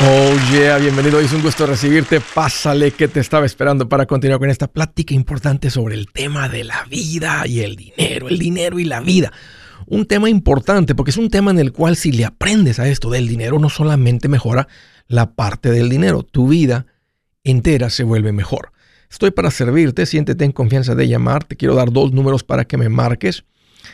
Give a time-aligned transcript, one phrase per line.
[0.00, 1.20] Oh yeah, bienvenido.
[1.20, 2.20] Es un gusto recibirte.
[2.20, 6.64] Pásale que te estaba esperando para continuar con esta plática importante sobre el tema de
[6.64, 9.32] la vida y el dinero, el dinero y la vida.
[9.86, 13.08] Un tema importante porque es un tema en el cual si le aprendes a esto
[13.08, 14.66] del dinero no solamente mejora
[15.06, 16.86] la parte del dinero, tu vida
[17.44, 18.72] entera se vuelve mejor.
[19.08, 21.44] Estoy para servirte, siéntete en confianza de llamar.
[21.44, 23.44] Te quiero dar dos números para que me marques.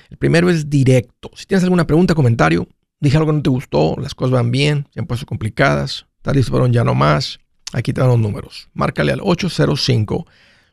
[0.08, 1.30] El primero es directo.
[1.34, 2.66] Si tienes alguna pregunta, comentario,
[3.00, 6.36] dije algo que no te gustó, las cosas van bien, se han puesto complicadas, estás
[6.36, 7.40] listo para un ya no más,
[7.72, 8.68] aquí te dan los números.
[8.74, 10.26] Márcale al 805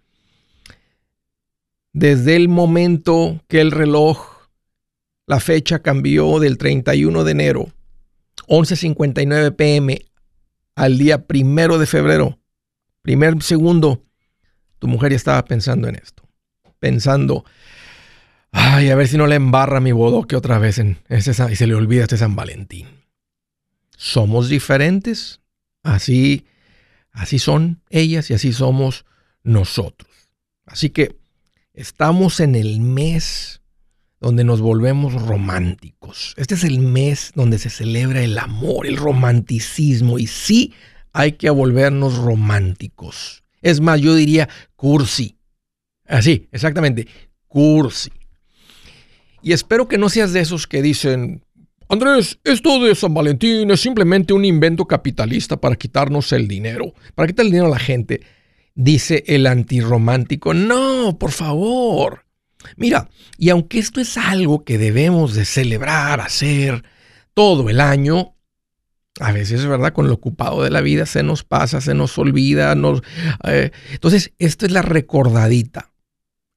[1.92, 4.48] Desde el momento que el reloj,
[5.28, 7.68] la fecha cambió del 31 de enero,
[8.48, 10.06] 11.59 pm,
[10.76, 12.38] al día primero de febrero,
[13.02, 14.04] primer segundo,
[14.80, 16.24] tu mujer ya estaba pensando en esto.
[16.80, 17.46] Pensando,
[18.58, 21.68] Ay, a ver si no le embarra mi bodoque otra vez en ese, y se
[21.68, 22.88] le olvida este San Valentín.
[23.98, 25.42] Somos diferentes.
[25.84, 26.46] Así,
[27.12, 29.06] así son ellas y así somos
[29.44, 30.10] nosotros.
[30.66, 31.18] Así que
[31.74, 33.62] estamos en el mes
[34.22, 36.34] donde nos volvemos románticos.
[36.38, 40.18] Este es el mes donde se celebra el amor, el romanticismo.
[40.18, 40.74] Y sí
[41.12, 43.44] hay que volvernos románticos.
[43.62, 44.48] Es más, yo diría
[44.78, 45.38] cursi.
[46.08, 47.06] Así, exactamente,
[47.48, 48.12] cursi.
[49.46, 51.44] Y espero que no seas de esos que dicen,
[51.88, 57.28] Andrés, esto de San Valentín es simplemente un invento capitalista para quitarnos el dinero, para
[57.28, 58.22] quitar el dinero a la gente.
[58.74, 62.26] Dice el antirromántico, no, por favor.
[62.76, 63.08] Mira,
[63.38, 66.84] y aunque esto es algo que debemos de celebrar, hacer
[67.36, 68.34] todo el año,
[69.20, 69.94] a veces, ¿verdad?
[69.94, 72.74] Con lo ocupado de la vida se nos pasa, se nos olvida.
[72.74, 73.04] Nos,
[73.44, 75.94] eh, entonces, esto es la recordadita.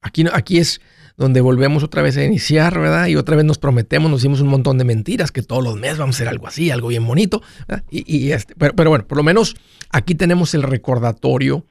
[0.01, 0.81] Aquí, aquí es
[1.19, 3.07] donde volvemos otra vez a iniciar, ¿verdad?
[3.07, 5.97] Y otra vez nos prometemos, nos hicimos un montón de mentiras, que todos los meses
[5.97, 7.43] vamos a hacer algo así, algo bien bonito.
[7.91, 9.57] Y, este, pero, bueno, por lo menos
[9.89, 11.65] aquí tenemos el recordatorio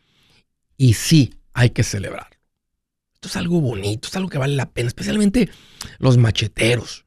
[0.76, 2.28] y sí, hay que celebrar.
[3.14, 5.48] Esto es algo bonito, es algo que vale la pena, especialmente
[5.98, 7.06] los macheteros.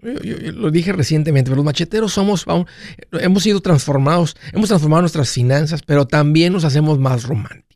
[0.00, 2.46] Yo, lo dije recientemente, pero los macheteros somos,
[3.10, 7.69] hemos sido transformados, hemos transformado nuestras finanzas, pero también nos hacemos más románticos.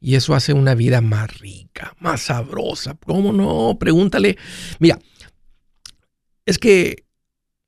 [0.00, 2.96] Y eso hace una vida más rica, más sabrosa.
[3.04, 3.76] ¿Cómo no?
[3.78, 4.38] Pregúntale.
[4.78, 4.98] Mira,
[6.46, 7.04] es que,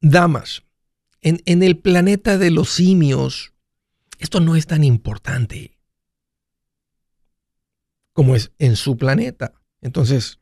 [0.00, 0.62] damas,
[1.20, 3.52] en, el planeta de los simios,
[4.18, 5.78] esto no es tan importante
[8.12, 9.54] como es en su planeta.
[9.80, 10.40] Entonces,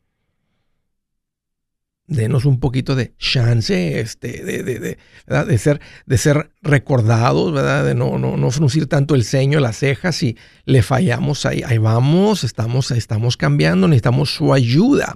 [2.11, 4.97] denos un poquito de chance este, de, de,
[5.45, 7.85] de, ser, de ser recordados, ¿verdad?
[7.85, 11.77] de no, no, no fruncir tanto el ceño, las cejas y le fallamos ahí, ahí
[11.77, 15.15] vamos, estamos, estamos cambiando, necesitamos su ayuda.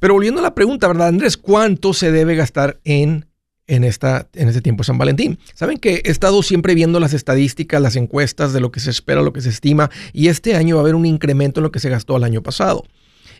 [0.00, 1.36] Pero volviendo a la pregunta, ¿verdad, Andrés?
[1.36, 3.26] ¿Cuánto se debe gastar en,
[3.66, 5.38] en, esta, en este tiempo de San Valentín?
[5.52, 9.20] Saben que he estado siempre viendo las estadísticas, las encuestas de lo que se espera,
[9.20, 11.80] lo que se estima, y este año va a haber un incremento en lo que
[11.80, 12.84] se gastó el año pasado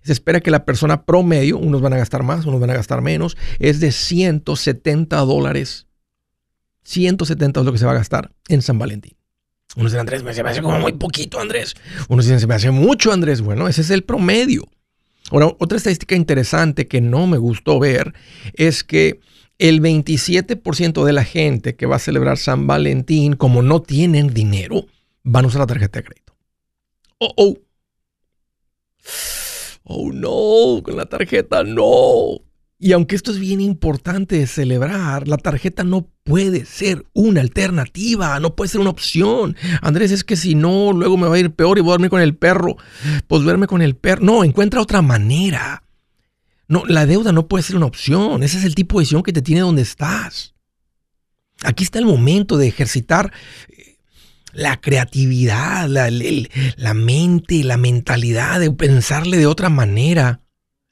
[0.04, 3.00] se espera que la persona promedio, unos van a gastar más, unos van a gastar
[3.00, 5.87] menos, es de 170 dólares.
[6.82, 9.16] 170 es lo que se va a gastar en San Valentín.
[9.76, 11.75] Unos dicen, Andrés, me, se me hace como muy poquito, Andrés.
[12.09, 13.41] Unos dicen, se me hace mucho, Andrés.
[13.41, 14.69] Bueno, ese es el promedio.
[15.31, 18.12] Ahora, otra estadística interesante que no me gustó ver
[18.53, 19.20] es que
[19.59, 24.84] el 27% de la gente que va a celebrar San Valentín, como no tienen dinero,
[25.22, 26.37] van a usar la tarjeta de crédito.
[27.19, 27.63] Oh, oh
[29.84, 32.40] oh no, con la tarjeta no.
[32.78, 38.38] Y aunque esto es bien importante de celebrar, la tarjeta no puede ser una alternativa,
[38.40, 39.56] no puede ser una opción.
[39.81, 42.10] Andrés, es que si no, luego me va a ir peor y voy a dormir
[42.10, 42.76] con el perro.
[43.26, 44.22] Pues verme con el perro.
[44.25, 45.84] No, encuentra otra manera.
[46.69, 48.42] No, la deuda no puede ser una opción.
[48.42, 50.54] Ese es el tipo de decisión que te tiene donde estás.
[51.62, 53.32] Aquí está el momento de ejercitar
[54.54, 60.40] la creatividad, la, la, mente, la mentalidad de pensarle de otra manera.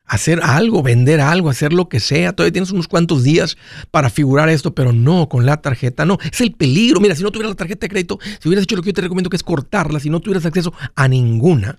[0.05, 2.35] Hacer algo, vender algo, hacer lo que sea.
[2.35, 3.57] Todavía tienes unos cuantos días
[3.91, 6.19] para figurar esto, pero no con la tarjeta, no.
[6.31, 7.01] Es el peligro.
[7.01, 9.01] Mira, si no tuvieras la tarjeta de crédito, si hubieras hecho lo que yo te
[9.01, 11.79] recomiendo, que es cortarla, si no tuvieras acceso a ninguna,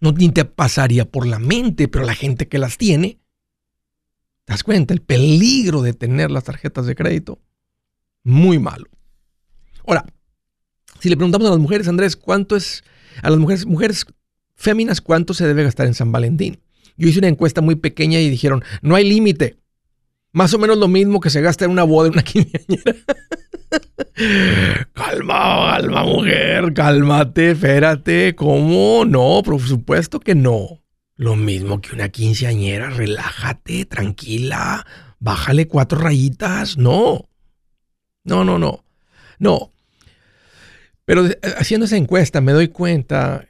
[0.00, 3.18] no ni te pasaría por la mente, pero la gente que las tiene,
[4.44, 4.92] ¿te das cuenta?
[4.92, 7.38] El peligro de tener las tarjetas de crédito.
[8.24, 8.86] Muy malo.
[9.88, 10.04] Ahora,
[11.00, 12.84] si le preguntamos a las mujeres, Andrés, ¿cuánto es
[13.22, 14.04] a las mujeres, mujeres
[14.54, 16.60] féminas, cuánto se debe gastar en San Valentín?
[16.98, 19.56] Yo hice una encuesta muy pequeña y dijeron, no hay límite.
[20.32, 22.96] Más o menos lo mismo que se gasta en una boda, en una quinceañera.
[24.92, 28.34] calma, calma, mujer, cálmate, espérate.
[28.34, 29.06] ¿Cómo?
[29.06, 30.82] No, por supuesto que no.
[31.16, 34.86] Lo mismo que una quinceañera, relájate, tranquila,
[35.18, 36.76] bájale cuatro rayitas.
[36.76, 37.30] No.
[38.24, 38.84] No, no, no.
[39.38, 39.72] No.
[41.08, 41.26] Pero
[41.56, 43.48] haciendo esa encuesta me doy cuenta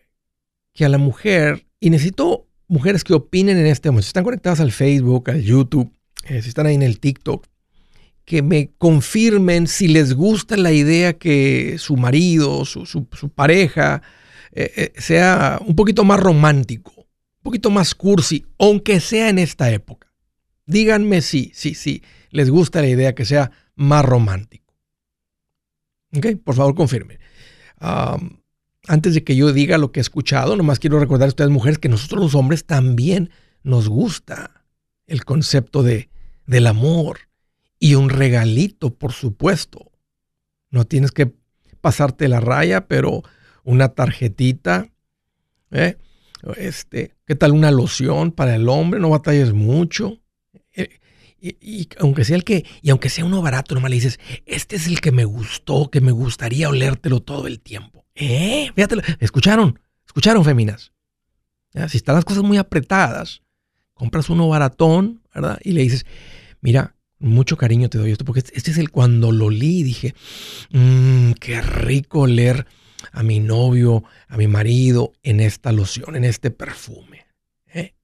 [0.72, 4.60] que a la mujer, y necesito mujeres que opinen en este momento, si están conectadas
[4.60, 5.92] al Facebook, al YouTube,
[6.28, 7.48] eh, si están ahí en el TikTok,
[8.24, 12.86] que me confirmen si les gusta la idea que su marido, su,
[13.34, 14.02] pareja,
[14.52, 19.68] eh, eh, sea un poquito más romántico, un poquito más cursi, aunque sea en esta
[19.72, 20.14] época.
[20.64, 24.76] Díganme si, sí, sí, les gusta la idea que sea más romántico.
[26.16, 26.26] ¿Ok?
[26.44, 27.18] Por favor, confirmen.
[27.80, 31.78] Antes de que yo diga lo que he escuchado, nomás quiero recordar a ustedes, mujeres,
[31.78, 33.30] que nosotros los hombres también
[33.62, 34.64] nos gusta
[35.06, 36.10] el concepto de,
[36.46, 37.20] del amor
[37.78, 39.92] y un regalito, por supuesto.
[40.70, 41.32] No tienes que
[41.80, 43.22] pasarte la raya, pero
[43.64, 44.90] una tarjetita,
[45.70, 45.96] ¿eh?
[46.56, 49.00] Este, ¿qué tal una loción para el hombre?
[49.00, 50.18] No batalles mucho.
[51.40, 54.76] Eh, y, aunque sea el que, y aunque sea uno barato, nomás le dices, este
[54.76, 58.04] es el que me gustó, que me gustaría olértelo todo el tiempo.
[58.14, 58.70] ¿Eh?
[58.74, 59.78] Fíjate, ¿escucharon?
[60.06, 60.92] ¿Escucharon, féminas?
[61.88, 63.42] Si están las cosas muy apretadas,
[63.94, 65.60] compras uno baratón, ¿verdad?
[65.62, 66.06] Y le dices,
[66.60, 70.14] mira, mucho cariño te doy esto, porque este, este es el cuando lo li dije,
[70.70, 72.66] mmm, qué rico leer
[73.12, 77.27] a mi novio, a mi marido en esta loción, en este perfume.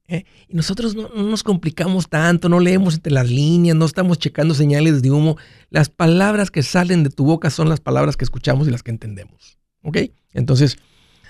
[0.09, 0.25] ¿Eh?
[0.49, 5.03] Y nosotros no, nos complicamos tanto, no leemos entre las líneas, no estamos checando señales
[5.03, 5.37] de humo.
[5.71, 8.91] Las palabras que salen de tu boca son las palabras que escuchamos y las que
[8.91, 9.59] entendemos.
[9.83, 9.99] ¿Ok?
[10.33, 10.79] Entonces,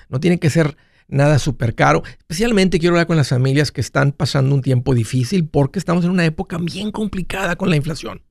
[0.09, 0.77] no tiene que ser
[1.09, 2.03] nada súper caro.
[2.19, 6.11] Especialmente quiero hablar con las familias que están pasando un tiempo difícil porque estamos en
[6.11, 8.23] una época bien complicada con la inflación.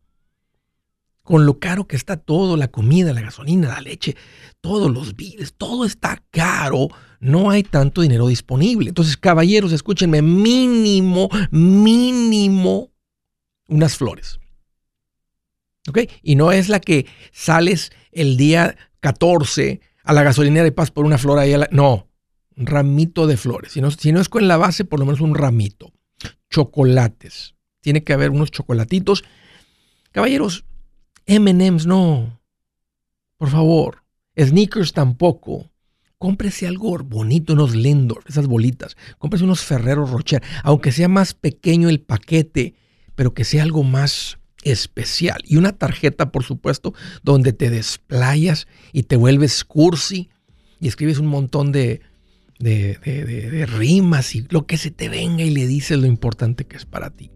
[1.24, 4.18] Con lo caro que está todo, la comida, la gasolina, la leche,
[4.60, 6.90] todos los bienes, todo está caro.
[7.24, 8.90] No hay tanto dinero disponible.
[8.90, 12.92] Entonces, caballeros, escúchenme, mínimo, mínimo,
[13.70, 14.42] unas flores.
[15.88, 16.00] ¿Ok?
[16.22, 21.06] Y no es la que sales el día 14 a la gasolinera y pasas por
[21.06, 21.56] una flor ahí.
[21.72, 22.10] No,
[22.58, 23.72] un ramito de flores.
[23.72, 25.94] Si no, si no es con la base, por lo menos un ramito.
[26.50, 27.56] Chocolates.
[27.80, 29.24] Tiene que haber unos chocolatitos.
[30.12, 30.66] Caballeros,
[31.26, 32.42] MMs no.
[33.38, 34.04] Por favor.
[34.38, 35.70] Sneakers tampoco.
[36.24, 38.96] Cómprese algo bonito, unos Lindor, esas bolitas.
[39.18, 40.42] Cómprese unos Ferrero Rocher.
[40.64, 42.76] Aunque sea más pequeño el paquete,
[43.14, 45.42] pero que sea algo más especial.
[45.44, 46.94] Y una tarjeta, por supuesto,
[47.24, 50.30] donde te desplayas y te vuelves cursi
[50.80, 52.00] y escribes un montón de,
[52.58, 56.86] de, rimas y lo que se te venga y le dices lo importante que es
[56.86, 57.32] para ti.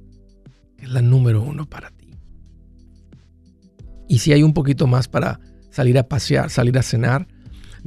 [0.78, 2.14] es la número uno para ti.
[4.08, 5.42] Y si hay un poquito más para
[5.72, 7.28] salir a pasear, salir a cenar,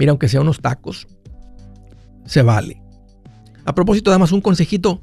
[0.00, 1.06] mira, aunque sea unos tacos,
[2.24, 2.82] se vale.
[3.64, 5.02] A propósito, más un consejito.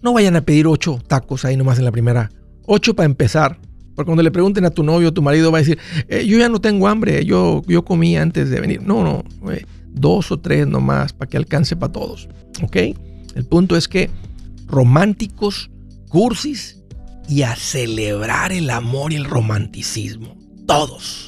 [0.00, 2.30] No vayan a pedir ocho tacos ahí nomás en la primera.
[2.64, 3.58] Ocho para empezar.
[3.94, 6.38] Porque cuando le pregunten a tu novio o tu marido va a decir, eh, yo
[6.38, 8.80] ya no tengo hambre, yo, yo comí antes de venir.
[8.80, 9.24] No, no
[9.92, 12.28] dos o tres nomás para que alcance para todos.
[12.62, 12.76] ¿Ok?
[13.34, 14.08] El punto es que
[14.66, 15.70] románticos,
[16.08, 16.78] cursis
[17.28, 20.36] y a celebrar el amor y el romanticismo.
[20.66, 21.27] Todos.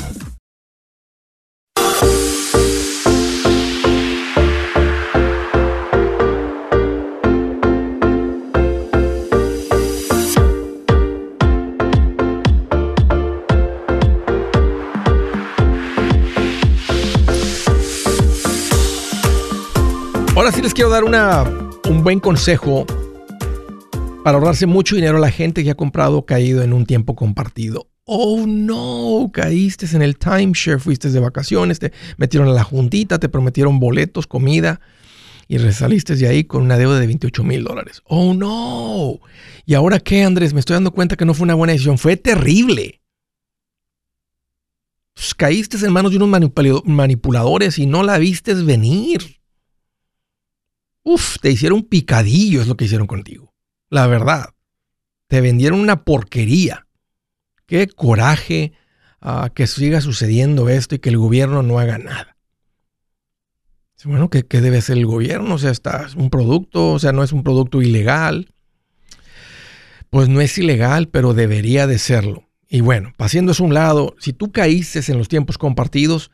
[20.61, 21.43] Les quiero dar una,
[21.89, 22.85] un buen consejo
[24.23, 27.15] para ahorrarse mucho dinero a la gente que ha comprado o caído en un tiempo
[27.15, 27.87] compartido.
[28.05, 33.27] Oh no, caíste en el timeshare, fuiste de vacaciones, te metieron a la juntita, te
[33.27, 34.81] prometieron boletos, comida
[35.47, 38.03] y resaliste de ahí con una deuda de 28 mil dólares.
[38.05, 39.19] Oh no.
[39.65, 40.53] ¿Y ahora qué, Andrés?
[40.53, 43.01] Me estoy dando cuenta que no fue una buena decisión, fue terrible.
[45.15, 46.29] Pues, caíste en manos de unos
[46.85, 49.40] manipuladores y no la vistes venir.
[51.03, 53.53] Uf, te hicieron picadillo, es lo que hicieron contigo.
[53.89, 54.53] La verdad.
[55.27, 56.87] Te vendieron una porquería.
[57.65, 58.73] Qué coraje
[59.21, 62.37] uh, que siga sucediendo esto y que el gobierno no haga nada.
[64.03, 65.55] Bueno, ¿qué, ¿qué, debe ser el gobierno?
[65.55, 68.53] O sea, está un producto, o sea, no es un producto ilegal.
[70.09, 72.49] Pues no es ilegal, pero debería de serlo.
[72.67, 76.31] Y bueno, pasando a un lado, si tú caíste en los tiempos compartidos,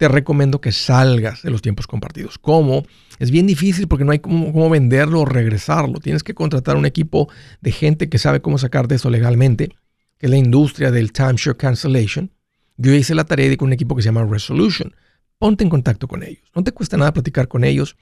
[0.00, 2.38] te recomiendo que salgas de los tiempos compartidos.
[2.38, 2.86] ¿Cómo?
[3.18, 6.00] Es bien difícil porque no hay cómo, venderlo o regresarlo.
[6.00, 7.28] Tienes que contratar un equipo
[7.60, 9.68] de gente que sabe cómo sacar de eso legalmente,
[10.16, 12.32] que es la industria del timeshare cancellation.
[12.78, 14.94] Yo hice la tarea de con un equipo que se llama Resolution.
[15.38, 16.50] Ponte en contacto con ellos.
[16.56, 17.98] No te cuesta nada platicar con ellos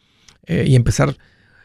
[0.46, 1.16] eh, y empezar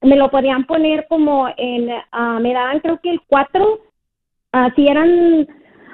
[0.01, 4.87] me lo podían poner como en, uh, me daban creo que el 4, uh, si
[4.87, 5.47] eran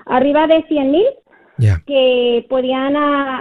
[0.07, 1.05] arriba de 100 mil,
[1.85, 2.93] que podían,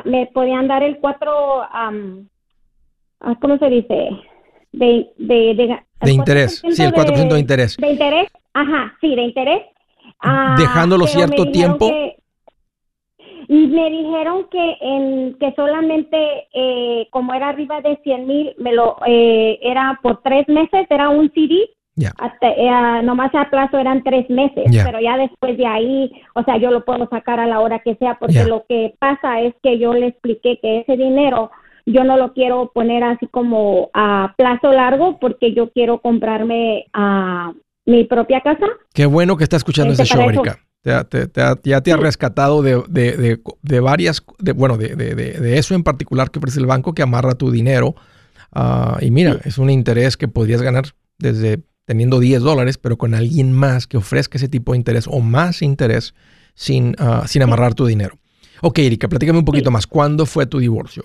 [0.05, 2.29] me podían dar el 4, um,
[3.41, 4.11] ¿cómo se dice?
[4.73, 5.55] De, de,
[6.01, 7.77] de, interés, sí, el 4% de, interés.
[7.79, 9.63] De interés, ajá, sí, de interés.
[10.59, 11.91] Dejándolo cierto tiempo.
[13.49, 18.73] Y me dijeron que en que solamente eh, como era arriba de 100 mil, me
[18.73, 21.71] lo eh, era por tres meses, era un CD.
[22.19, 26.57] Hasta, eh, nomás a plazo eran tres meses, pero ya después de ahí, o sea,
[26.57, 29.79] yo lo puedo sacar a la hora que sea, porque lo que pasa es que
[29.79, 31.51] yo le expliqué que ese dinero
[31.87, 37.53] yo no lo quiero poner así como a plazo largo, porque yo quiero comprarme a
[37.87, 38.67] mi propia casa.
[38.95, 40.59] Qué bueno que está escuchando ese show, Erika.
[40.85, 44.25] Ya te ha rescatado de, varias,
[44.55, 47.95] bueno, de, eso en particular que ofrece el banco que amarra tu dinero.
[48.53, 50.85] Ah, y mira, es un interés que podrías ganar
[51.19, 55.21] desde teniendo 10 dólares, pero con alguien más que ofrezca ese tipo de interés o
[55.21, 56.15] más interés
[56.55, 58.17] sin, ah, sin amarrar tu dinero.
[58.61, 59.87] Ok, Erika, platícame un poquito más.
[59.87, 61.05] ¿Cuándo fue tu divorcio?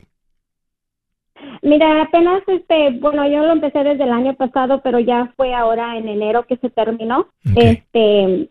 [1.64, 5.98] Mira, apenas, este, bueno, yo lo empecé desde el año pasado, pero ya fue ahora
[5.98, 7.28] en enero que se terminó.
[7.56, 8.50] Este,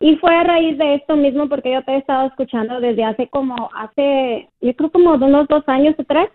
[0.00, 3.28] y fue a raíz de esto mismo porque yo te he estado escuchando desde hace
[3.28, 6.28] como, hace, yo creo como unos dos años o tres.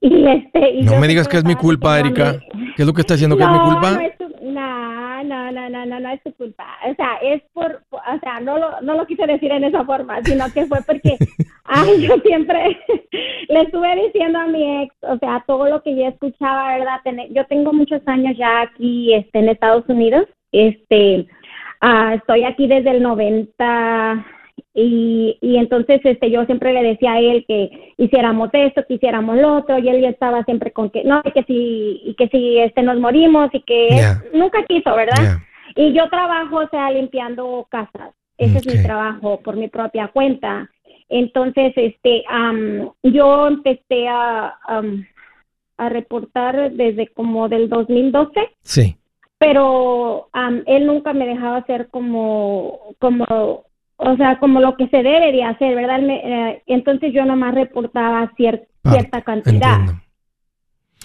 [0.00, 2.38] Y este, no me digas que es mi culpa, Erika.
[2.76, 3.98] ¿Qué es lo que está diciendo que es mi culpa?
[4.42, 6.64] No, no, no, no, no, no, es tu culpa.
[6.88, 10.22] O sea, es por, o sea, no lo, no lo quise decir en esa forma,
[10.22, 11.16] sino que fue porque,
[11.64, 12.78] ay, yo siempre
[13.48, 17.00] le estuve diciendo a mi ex, o sea, todo lo que yo escuchaba, ¿verdad?
[17.30, 21.26] Yo tengo muchos años ya aquí, este, en Estados Unidos, este,
[21.82, 24.26] uh, estoy aquí desde el 90
[24.74, 29.36] y, y entonces este yo siempre le decía a él que hiciéramos esto, que hiciéramos
[29.36, 32.58] lo otro, y él ya estaba siempre con que no, que si, y que si
[32.58, 33.88] este nos morimos y que
[34.32, 35.38] nunca quiso, ¿verdad?
[35.74, 38.14] Y yo trabajo, o sea, limpiando casas.
[38.36, 40.70] Ese es mi trabajo por mi propia cuenta.
[41.08, 42.24] Entonces, este,
[43.02, 44.56] yo empecé a,
[45.76, 48.30] a reportar desde como del 2012.
[48.60, 48.97] Sí.
[49.38, 50.28] Pero
[50.66, 53.64] él nunca me dejaba hacer como, como
[53.98, 56.00] o sea, como lo que se debe de hacer, ¿verdad?
[56.08, 59.80] Eh, entonces yo nomás reportaba cierta cantidad.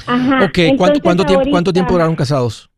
[0.05, 0.45] Ajá.
[0.45, 2.69] Ok, ¿cuánto, tiempo, ¿cuánto tiempo duraron casados?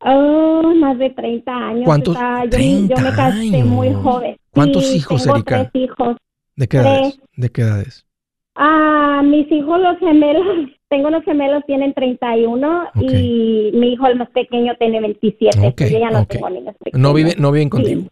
[0.00, 1.84] Oh, más de 30 años.
[1.84, 2.16] ¿Cuántos?
[2.16, 4.36] yo, me casé muy joven.
[4.52, 5.70] ¿Cuántos hijos, tengo Erika?
[5.70, 6.16] Tres hijos.
[6.54, 7.20] ¿De qué edades?
[7.36, 8.06] ¿De qué edades?
[8.54, 14.30] Ah, mis hijos los gemelos, tengo unos gemelos, tienen 31 y mi hijo el más
[14.30, 15.68] pequeño tiene 27.
[15.68, 18.02] Okay, yo ya no tengo niños No, vive, no viven contigo.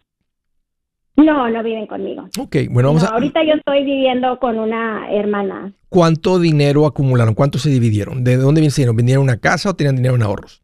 [1.15, 2.29] No, no viven conmigo.
[2.39, 3.07] Ok, bueno, vamos a...
[3.07, 5.73] Ahorita yo estoy viviendo con una hermana.
[5.89, 7.33] ¿Cuánto dinero acumularon?
[7.33, 8.23] ¿Cuánto se dividieron?
[8.23, 8.95] ¿De dónde vinieron?
[8.95, 10.61] ¿Vendieron una casa o tenían dinero en ahorros?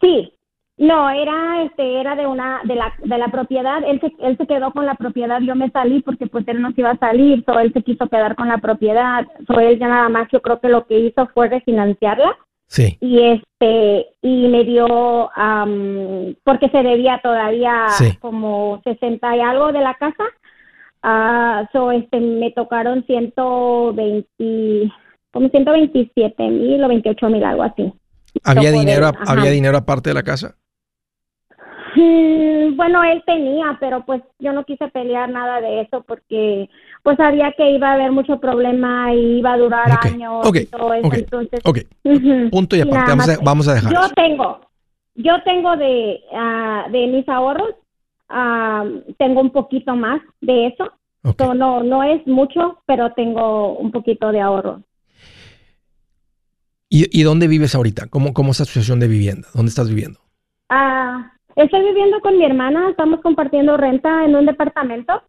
[0.00, 0.32] Sí,
[0.78, 4.46] no, era este era de una de la de la propiedad, él se él se
[4.46, 7.42] quedó con la propiedad, yo me salí porque pues él no se iba a salir,
[7.46, 10.60] so él se quiso quedar con la propiedad, so él ya nada más yo creo
[10.60, 12.36] que lo que hizo fue refinanciarla
[12.68, 12.98] Sí.
[13.00, 15.30] Y este y me dio
[16.44, 17.86] porque se debía todavía
[18.20, 20.24] como 60 y algo de la casa.
[21.04, 24.92] Uh, so este me tocaron 120
[25.30, 27.92] como 127 mil o 28 mil algo así.
[28.42, 30.56] ¿Había dinero había dinero aparte de la casa?
[31.96, 36.68] Mm, bueno, él tenía, pero pues yo no quise pelear nada de eso porque
[37.02, 40.92] pues sabía que iba a haber mucho problema y iba a durar años y todo
[40.92, 41.10] eso.
[41.12, 41.60] Entonces,
[42.50, 43.92] punto y aparte, vamos a, vamos a, dejar.
[43.92, 44.60] Yo tengo,
[45.14, 47.74] yo tengo de, uh, de mis ahorros,
[48.28, 50.92] uh, tengo un poquito más de eso.
[51.54, 54.82] no, no es mucho, pero tengo un poquito de ahorro.
[56.90, 58.06] ¿Y, ¿Y, dónde vives ahorita?
[58.08, 59.48] ¿Cómo, ¿Cómo es la situación de vivienda?
[59.54, 60.20] ¿Dónde estás viviendo?
[60.68, 65.22] Ah, Estoy viviendo con mi hermana, estamos compartiendo renta en un departamento.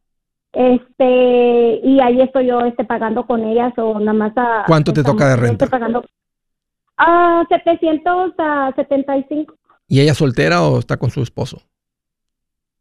[0.52, 5.04] Este, y ahí estoy yo este pagando con ellas o nada más a, ¿Cuánto te
[5.04, 5.66] toca de renta?
[5.66, 6.04] Estoy pagando
[6.98, 9.56] a 700 a 75.
[9.88, 11.62] ¿Y ella soltera o está con su esposo?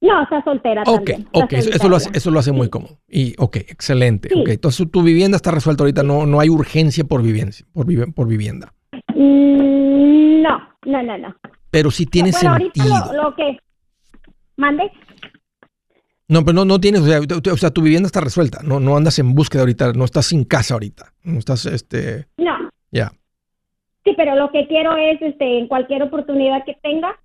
[0.00, 1.28] No, está soltera Ok, también.
[1.32, 2.98] ok, eso, lo hace, eso lo hace muy cómodo.
[3.08, 4.28] Y, ok, excelente.
[4.28, 8.26] Okay, entonces tu vivienda está resuelta ahorita, no, no hay urgencia por, vivienda, por, por
[8.26, 8.72] vivienda.
[9.14, 11.36] Mm, no, no, no, no.
[11.70, 13.12] Pero sí tiene sentido.
[13.12, 13.58] Lo, que
[14.56, 14.90] mande.
[16.28, 19.34] No, pero no, no tienes, o sea, tu vivienda está resuelta, no, no andas en
[19.34, 22.26] búsqueda ahorita, no estás sin casa ahorita, no estás, este...
[22.36, 22.56] No.
[22.90, 23.12] Ya.
[24.04, 27.16] Sí, pero lo que quiero es, este, en cualquier oportunidad que tenga,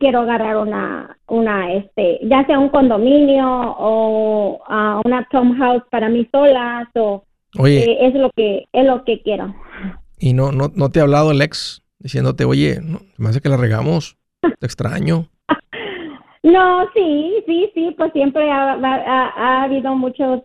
[0.00, 4.60] quiero agarrar una, una, este, ya sea un condominio o
[5.04, 7.24] una townhouse para mí solas o...
[7.58, 7.84] Oye.
[7.84, 9.54] Eh, es lo que, es lo que quiero.
[10.18, 13.48] ¿Y no, no, no te ha hablado el ex diciéndote, oye, no, me hace que
[13.48, 15.28] la regamos, te extraño.
[16.44, 20.42] No, sí, sí, sí, pues siempre ha, habido muchos,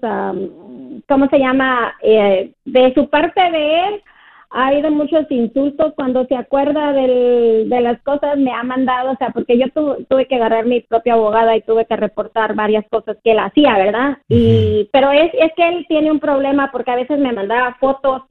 [1.09, 1.93] ¿cómo se llama?
[2.01, 4.01] Eh, de su parte de él,
[4.49, 9.31] ha habido muchos insultos cuando se acuerda de las cosas, me ha mandado, o sea,
[9.31, 13.33] porque yo tuve que agarrar mi propia abogada y tuve que reportar varias cosas que
[13.33, 14.19] él hacía, ¿verdad?
[14.29, 18.21] Y, pero es, es que él tiene un problema porque a veces me mandaba fotos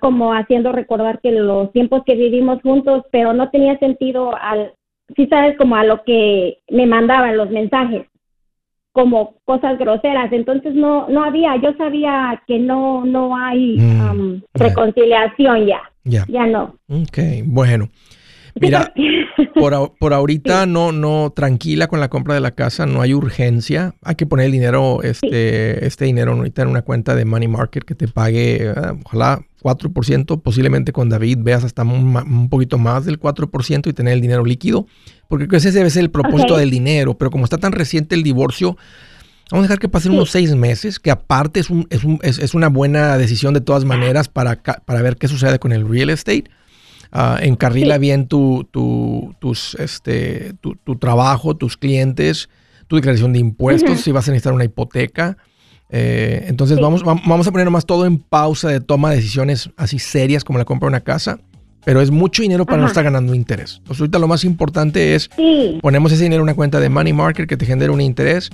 [0.00, 4.72] como haciendo recordar que los tiempos que vivimos juntos, pero no tenía sentido al,
[5.16, 8.06] si sabes, como a lo que me mandaban los mensajes,
[8.92, 10.32] como cosas groseras.
[10.32, 15.80] Entonces no, no había, yo sabía que no, no hay mm, um, reconciliación ya.
[16.04, 16.24] Ya.
[16.28, 16.74] Ya no.
[16.88, 17.88] Ok, bueno.
[18.60, 18.92] Mira,
[19.54, 23.94] por, por ahorita no, no, tranquila con la compra de la casa, no hay urgencia.
[24.02, 27.84] Hay que poner el dinero, este, este dinero ahorita en una cuenta de money market
[27.84, 33.18] que te pague, ah, ojalá 4%, posiblemente con David veas hasta un, poquito más del
[33.18, 34.86] 4% y tener el dinero líquido,
[35.28, 38.76] porque ese debe ser el propósito del dinero, pero como está tan reciente el divorcio,
[39.50, 42.54] vamos a dejar que pasen unos seis meses, que aparte es, un, es, un, es,
[42.54, 46.44] una buena decisión de todas maneras para, para ver qué sucede con el real estate.
[47.10, 52.50] Uh, encarrila bien tu, tu, tus, este, tu, tu, trabajo, tus clientes,
[52.86, 55.38] tu declaración de impuestos, si vas a necesitar una hipoteca.
[55.90, 59.98] Eh, entonces vamos, vamos a poner nomás todo en pausa de toma de decisiones así
[59.98, 61.38] serias como la compra de una casa,
[61.84, 63.76] pero es mucho dinero para no estar ganando interés.
[63.78, 65.30] Entonces ahorita lo más importante es
[65.80, 68.50] ponemos ese dinero en una cuenta de money market que te genere un interés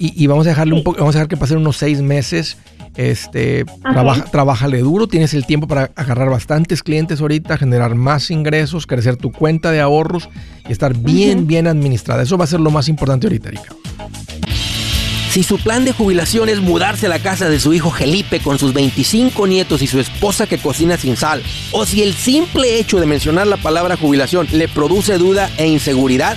[0.00, 2.56] y, vamos a dejarle un poco, vamos a dejar que pasen unos seis meses.
[2.94, 8.86] Este, trabaja, trabájale duro, tienes el tiempo para agarrar bastantes clientes ahorita, generar más ingresos,
[8.86, 10.28] crecer tu cuenta de ahorros
[10.68, 12.22] y estar bien, bien administrada.
[12.22, 13.74] Eso va a ser lo más importante ahorita, Erika.
[15.38, 18.58] Si su plan de jubilación es mudarse a la casa de su hijo Felipe con
[18.58, 22.98] sus 25 nietos y su esposa que cocina sin sal, o si el simple hecho
[22.98, 26.36] de mencionar la palabra jubilación le produce duda e inseguridad,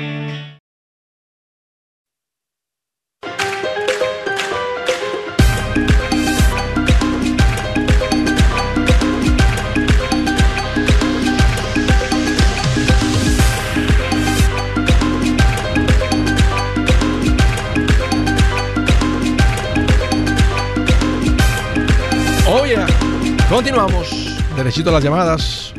[23.51, 24.09] Continuamos.
[24.55, 25.73] Derechito a las llamadas.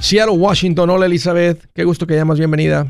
[0.00, 0.90] Seattle, Washington.
[0.90, 1.70] Hola, Elizabeth.
[1.72, 2.36] Qué gusto que llamas.
[2.36, 2.88] Bienvenida.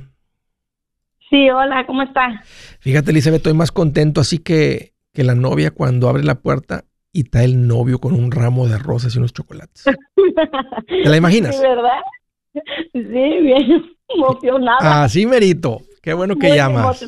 [1.28, 2.42] Sí, hola, ¿cómo está?
[2.78, 7.24] Fíjate, Elizabeth, estoy más contento así que, que la novia cuando abre la puerta y
[7.24, 9.84] está el novio con un ramo de rosas y unos chocolates.
[9.84, 11.56] ¿Te la imaginas?
[11.60, 12.00] Sí, ¿verdad?
[12.94, 15.04] Sí, bien emocionada.
[15.04, 15.82] Así merito.
[16.00, 17.04] Qué bueno que llamas.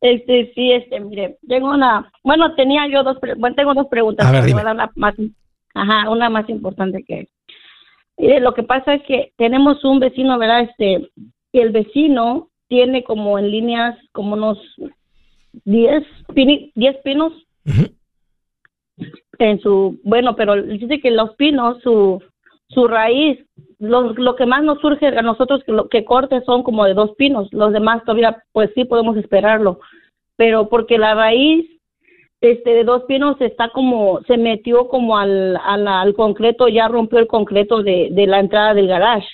[0.00, 4.26] Este, sí, este, mire, tengo una, bueno, tenía yo dos, bueno, tengo dos preguntas.
[4.26, 5.14] A ver, una más,
[5.74, 7.28] ajá, una más importante que,
[8.16, 10.62] mire, lo que pasa es que tenemos un vecino, ¿verdad?
[10.62, 11.10] Este,
[11.52, 14.58] y el vecino tiene como en líneas como unos
[15.64, 16.04] 10
[16.74, 17.32] diez pinos
[19.38, 22.22] en su, bueno, pero dice que los pinos, su,
[22.68, 23.38] su raíz,
[23.78, 26.94] lo, lo que más nos surge a nosotros que, lo, que corte son como de
[26.94, 29.80] dos pinos, los demás todavía pues sí podemos esperarlo,
[30.36, 31.66] pero porque la raíz
[32.40, 37.26] este de dos pinos está como se metió como al, al, concreto, ya rompió el
[37.26, 39.26] concreto de, de la entrada del garage.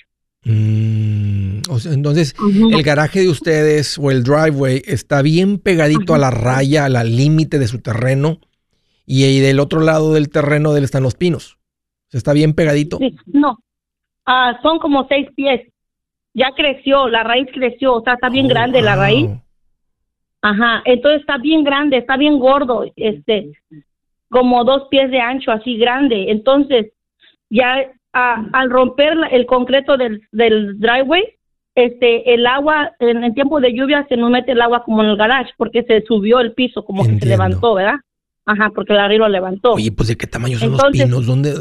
[0.43, 2.35] Mm, entonces,
[2.71, 7.59] el garaje de ustedes o el driveway está bien pegadito a la raya, al límite
[7.59, 8.39] de su terreno,
[9.05, 11.57] y ahí del otro lado del terreno de él están los pinos.
[12.11, 12.97] ¿Está bien pegadito?
[12.97, 13.57] Sí, no.
[14.25, 15.71] Ah, son como seis pies.
[16.33, 19.29] Ya creció, la raíz creció, o sea, está bien oh, grande la raíz.
[20.41, 23.51] Ajá, entonces está bien grande, está bien gordo, este,
[24.29, 26.29] como dos pies de ancho, así grande.
[26.29, 26.91] Entonces,
[27.49, 31.23] ya al romper el concreto del, del driveway,
[31.73, 35.09] este, el agua, en el tiempo de lluvia se nos mete el agua como en
[35.09, 37.95] el garage, porque se subió el piso, como que se levantó, ¿verdad?
[38.45, 39.73] Ajá, porque el arriero lo levantó.
[39.73, 41.25] Oye, pues ¿de qué tamaño son los pinos?
[41.25, 41.53] ¿Dónde?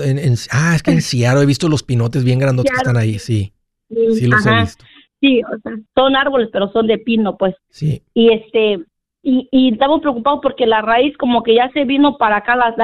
[0.51, 3.53] ah, es que en Seattle he visto los pinotes bien grandotes que están ahí, sí.
[3.89, 4.85] Sí, los he visto.
[5.21, 7.55] Sí, o sea, son árboles, pero son de pino, pues.
[7.71, 8.03] Sí.
[8.13, 8.85] Y este,
[9.23, 12.75] y, y estamos preocupados porque la raíz como que ya se vino para acá, la,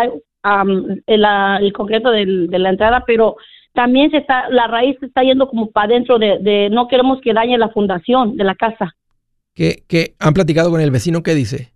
[1.07, 3.37] el, concreto de la entrada, pero
[3.75, 7.21] también se está, la raíz se está yendo como para adentro de, de, no queremos
[7.21, 8.97] que dañe la fundación de la casa.
[9.55, 11.23] ¿Qué, qué han platicado con el vecino?
[11.23, 11.73] ¿Qué dice?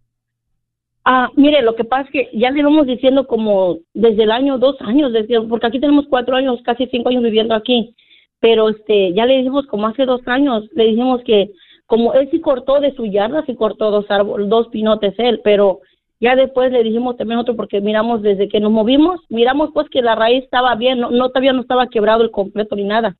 [1.07, 4.57] Ah, mire, lo que pasa es que ya le vamos diciendo como desde el año,
[4.59, 7.95] dos años, desde, porque aquí tenemos cuatro años, casi cinco años viviendo aquí,
[8.40, 11.51] pero este, ya le dijimos como hace dos años, le dijimos que
[11.87, 15.81] como él sí cortó de su yarda, sí cortó dos árboles, dos pinotes él, pero
[16.21, 20.01] ya después le dijimos también otro porque miramos desde que nos movimos, miramos pues que
[20.01, 23.14] la raíz estaba bien, no, no todavía no estaba quebrado el completo ni nada,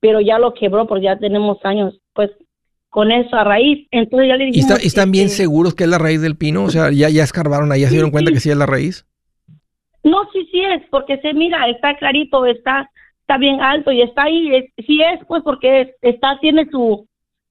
[0.00, 2.32] pero ya lo quebró porque ya tenemos años, pues
[2.90, 3.88] con eso a raíz.
[3.90, 4.82] Entonces ya le dijimos.
[4.82, 6.64] ¿Y, están bien seguros que es la raíz del pino?
[6.64, 9.06] O sea, ya, ya escarbaron ahí, ya se dieron cuenta que sí es la raíz.
[10.02, 14.24] No, sí, sí es, porque se mira, está clarito, está, está bien alto y está
[14.24, 14.54] ahí.
[14.54, 17.06] Es, sí es, pues, porque está, tiene su,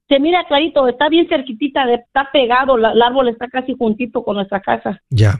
[0.07, 4.59] se mira clarito, está bien cerquitita, está pegado, el árbol está casi juntito con nuestra
[4.59, 4.99] casa.
[5.09, 5.35] Ya.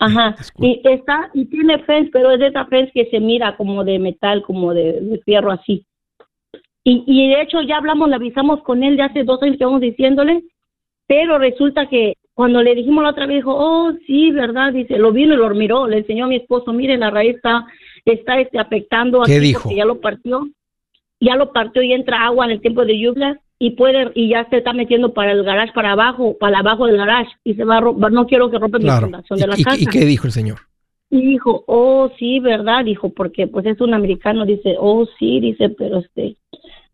[0.00, 3.82] Ajá, y está, y tiene fence, pero es de esa fence que se mira como
[3.82, 5.87] de metal, como de, de fierro así.
[6.84, 9.64] Y, y de hecho ya hablamos, le avisamos con él de hace dos años que
[9.64, 10.42] vamos diciéndole,
[11.06, 14.72] pero resulta que cuando le dijimos la otra vez, dijo, oh, sí, ¿verdad?
[14.72, 17.66] Dice, lo vino y lo miró, le enseñó a mi esposo, mire, la raíz está,
[18.04, 19.22] está este, afectando.
[19.22, 19.70] ¿Qué dijo?
[19.74, 20.46] Ya lo partió,
[21.20, 24.48] ya lo partió y entra agua en el tiempo de lluvias y puede y ya
[24.50, 27.78] se está metiendo para el garage para abajo, para abajo del garage y se va
[27.78, 29.76] a no quiero que rompa mi fundación de la casa.
[29.76, 30.58] ¿Y qué dijo el señor?
[31.10, 32.84] Y dijo, oh, sí, ¿verdad?
[32.84, 36.36] Dijo, porque pues es un americano, dice, oh, sí, dice, pero este,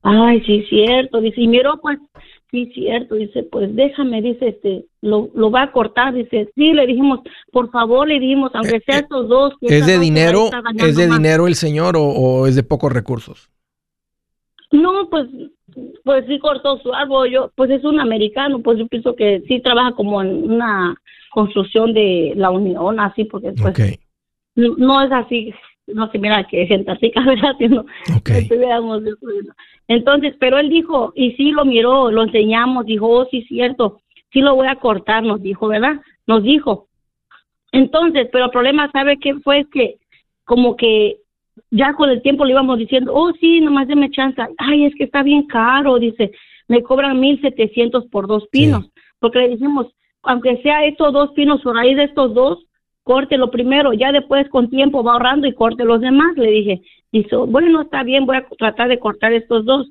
[0.05, 1.99] ay, sí, cierto, dice, y miró, pues,
[2.51, 6.87] sí, cierto, dice, pues déjame, dice, este, lo, lo va a cortar, dice, sí, le
[6.87, 9.55] dijimos, por favor, le dijimos, aunque sea eh, estos dos.
[9.63, 13.51] ¿Es de dinero, es de dinero el señor o, es de pocos recursos?
[14.71, 15.27] No, pues,
[16.05, 19.61] pues sí cortó su árbol, yo, pues es un americano, pues yo pienso que sí
[19.61, 20.95] trabaja como en una
[21.31, 23.99] construcción de la Unión, así, porque pues
[24.55, 25.53] no, es así,
[25.87, 27.55] no se mira que gente así, ¿verdad?
[27.59, 27.85] Sino
[28.17, 28.49] okay.
[29.89, 34.01] Entonces, pero él dijo, y sí lo miró, lo enseñamos, dijo, oh, sí, cierto,
[34.33, 36.01] sí lo voy a cortar, nos dijo, ¿verdad?
[36.27, 36.89] Nos dijo.
[37.73, 39.67] Entonces, pero el problema, ¿sabe qué fue?
[39.71, 39.97] que
[40.45, 41.19] como que
[41.71, 44.41] ya con el tiempo le íbamos diciendo, oh, sí, nomás déme chance.
[44.59, 46.33] Ay, es que está bien caro, dice,
[46.69, 48.91] me cobran mil setecientos por dos pinos.
[49.19, 49.89] Porque le dijimos,
[50.23, 52.65] aunque sea estos dos pinos o raíz de estos dos,
[53.05, 56.83] corte lo primero, ya después con tiempo va ahorrando y corte los demás, le dije.
[57.13, 59.87] Dice, bueno, está bien, voy a tratar de cortar estos dos.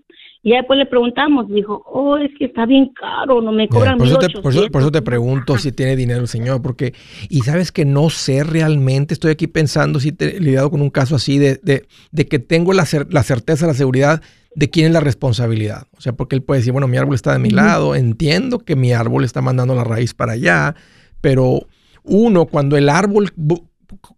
[0.45, 4.07] Y después le preguntamos, dijo, oh, es que está bien caro, no me cobran por,
[4.07, 6.93] eso te, por, eso, te pregunto si tiene dinero el señor, porque,
[7.29, 10.89] y sabes que no sé realmente, estoy aquí pensando si te he lidiado con un
[10.89, 14.21] caso así de, de, de que tengo la, la certeza, la seguridad
[14.53, 15.87] de quién es la responsabilidad.
[15.95, 18.75] O sea, porque él puede decir, bueno, mi árbol está de mi lado, entiendo que
[18.75, 20.75] mi árbol está mandando la raíz para allá,
[21.21, 21.67] pero
[22.03, 23.33] uno, cuando el árbol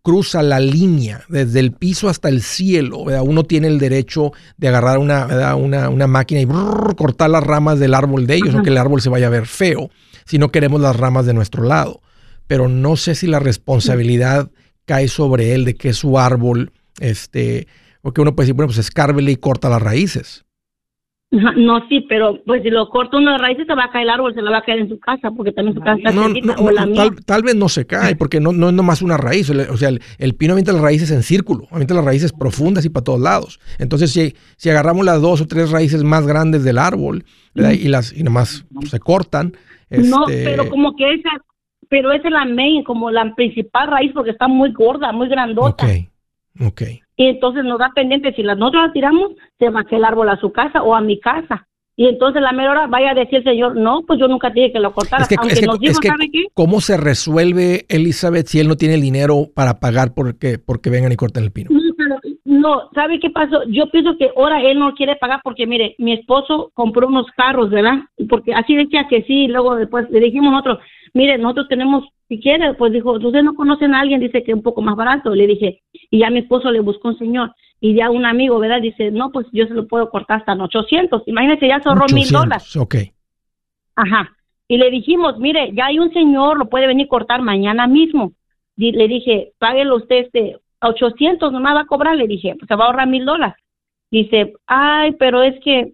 [0.02, 4.98] cruza la línea desde el piso hasta el cielo, uno tiene el derecho de agarrar
[4.98, 6.46] una, una, máquina y
[6.96, 9.48] cortar las ramas del árbol de ellos, no que el árbol se vaya a ver
[9.48, 9.90] feo,
[10.26, 12.02] si no queremos las ramas de nuestro lado.
[12.48, 14.52] Pero no sé si la responsabilidad
[14.86, 17.68] cae sobre él de que su árbol, este,
[18.02, 20.45] o que uno puede decir, bueno, pues escárvele y corta las raíces.
[21.58, 24.34] No, sí, pero pues si lo corta una raíz se va a caer el árbol,
[24.34, 27.12] se la va a caer en su casa, porque también su casa está no, no,
[27.26, 29.50] tal, vez no se cae, porque no, no es nomás una raíz.
[29.50, 33.04] O sea, el, pino avienta las raíces en círculo, avienta las raíces profundas y para
[33.04, 33.60] todos lados.
[33.80, 38.14] Entonces, si, si agarramos las dos o tres raíces más grandes del árbol y las
[38.14, 39.54] y nomás se cortan.
[39.90, 41.30] No, este pero como que esa,
[41.90, 45.86] pero esa es la main, como la principal raíz, porque está muy gorda, muy grandota.
[45.86, 46.82] Ok, ok
[47.18, 50.40] y entonces nos da pendiente, si nosotros la tiramos, se va a el árbol a
[50.40, 51.68] su casa o a mi casa.
[51.98, 54.74] Y entonces la mera hora vaya a decir el señor, no, pues yo nunca dije
[54.74, 55.26] que lo cortara.
[55.38, 56.44] Aunque nos dijo, ¿sabe qué?
[56.54, 61.14] ¿Cómo se resuelve, Elizabeth, si él no tiene el dinero para pagar porque, porque vengan
[61.14, 61.70] y corten el pino?
[62.44, 63.64] No, ¿sabe qué pasó?
[63.70, 67.70] Yo pienso que ahora él no quiere pagar porque, mire, mi esposo compró unos carros,
[67.70, 68.00] ¿verdad?
[68.30, 70.80] Porque así decía que sí, y luego después le dijimos nosotros,
[71.16, 74.56] mire, nosotros tenemos, si quiere, pues dijo, ustedes no conocen a alguien, dice que es
[74.56, 75.34] un poco más barato.
[75.34, 78.82] Le dije, y ya mi esposo le buscó un señor, y ya un amigo, ¿verdad?
[78.82, 81.24] Dice, no, pues yo se lo puedo cortar hasta en 800.
[81.26, 82.76] Imagínese, ya ahorró mil dólares.
[82.76, 82.96] Ok.
[83.96, 84.32] Ajá.
[84.68, 88.34] Y le dijimos, mire, ya hay un señor, lo puede venir cortar mañana mismo.
[88.76, 92.16] Y le dije, páguelo usted este 800 nomás va a cobrar.
[92.16, 93.56] Le dije, pues se va a ahorrar mil dólares.
[94.12, 95.94] Dice, ay, pero es que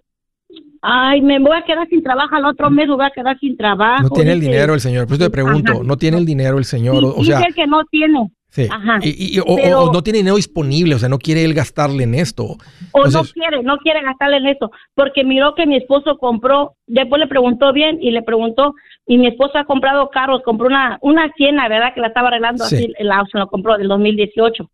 [0.82, 3.56] ay, me voy a quedar sin trabajo, al otro mes me voy a quedar sin
[3.56, 4.04] trabajo.
[4.04, 7.04] No tiene el dinero el señor, pues te pregunto, no tiene el dinero el señor,
[7.04, 7.41] o, sea...
[7.56, 8.32] que no tiene.
[8.50, 8.67] Sí.
[8.70, 9.00] Ajá.
[9.02, 12.58] Y, o, no tiene dinero disponible, o sea, no quiere él gastarle en esto.
[12.91, 17.20] O no quiere, no quiere gastarle en esto, porque miró que mi esposo compró, después
[17.20, 18.74] le preguntó bien y le preguntó,
[19.08, 21.94] y mi esposo ha comprado carros, compró una, una siena, ¿verdad?
[21.94, 24.70] Que la estaba arreglando así, la, se lo compró del 2018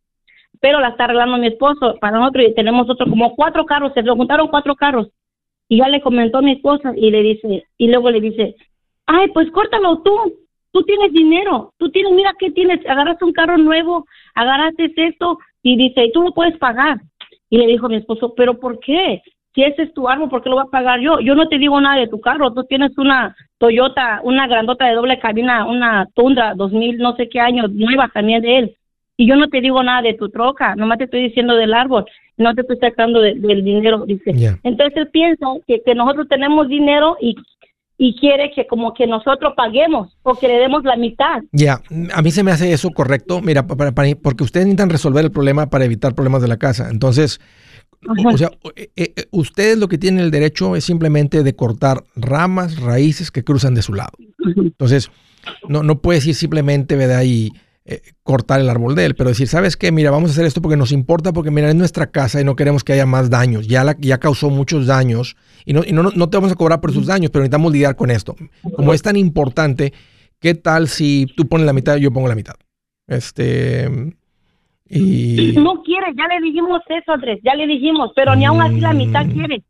[0.59, 4.01] pero la está arreglando mi esposo para nosotros y tenemos otro como cuatro carros, se
[4.01, 5.09] lo juntaron cuatro carros
[5.69, 8.55] y ya le comentó a mi esposa y le dice, y luego le dice,
[9.05, 10.15] ay, pues córtalo tú,
[10.71, 15.75] tú tienes dinero, tú tienes, mira qué tienes, agarraste un carro nuevo, agarraste esto, y
[15.75, 16.99] dice, y tú lo puedes pagar.
[17.49, 19.21] Y le dijo a mi esposo, pero ¿por qué?
[19.53, 21.19] Si ese es tu árbol, ¿por qué lo voy a pagar yo?
[21.19, 24.93] Yo no te digo nada de tu carro, tú tienes una Toyota, una grandota de
[24.93, 28.75] doble cabina, una Tundra 2000, no sé qué año, nueva también de él.
[29.17, 32.05] Y yo no te digo nada de tu troca, nomás te estoy diciendo del árbol,
[32.37, 34.31] no te estoy sacando del dinero, dice.
[34.63, 37.35] Entonces él piensa que, que nosotros tenemos dinero y
[37.97, 41.41] y quiere que como que nosotros paguemos o que le demos la mitad.
[41.51, 41.81] Ya,
[42.13, 45.69] a mí se me hace eso correcto, mira, para, porque ustedes necesitan resolver el problema
[45.69, 46.89] para evitar problemas de la casa.
[46.91, 47.41] Entonces,
[48.31, 52.79] o sea, eh, eh, ustedes lo que tienen el derecho es simplemente de cortar ramas,
[52.79, 54.11] raíces que cruzan de su lado.
[54.55, 55.09] Entonces,
[55.67, 57.23] no, no puedes ir simplemente, ¿verdad?
[57.25, 57.51] Y
[57.89, 59.93] eh, cortar el árbol de él, pero decir, ¿sabes qué?
[59.93, 62.57] Mira, vamos a hacer esto porque nos importa, porque mira, es nuestra casa y no
[62.57, 63.65] queremos que haya más daños.
[63.65, 66.81] Ya, la, ya causó muchos daños y, no, y no, no, te vamos a cobrar
[66.81, 68.35] por sus daños, pero necesitamos lidiar con esto.
[68.75, 69.93] Como es tan importante,
[70.41, 72.55] ¿qué tal si tú pones la mitad y yo pongo la mitad?
[73.07, 73.89] Este.
[74.89, 75.53] Y...
[75.55, 78.91] No quiere, ya le dijimos eso, Andrés, ya le dijimos, pero ni aún así la
[78.91, 79.31] mitad mm.
[79.31, 79.63] quiere